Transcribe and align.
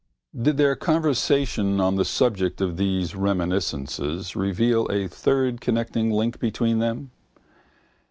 Did 0.35 0.57
their 0.57 0.75
conversation 0.75 1.79
on 1.79 1.93
the 1.95 2.05
subject 2.05 2.59
of 2.59 2.77
these 2.77 3.13
reminiscences 3.13 4.35
reveal 4.35 4.89
a 4.89 5.07
third 5.07 5.61
connecting 5.61 6.09
link 6.09 6.39
between 6.39 6.79
them? 6.79 7.11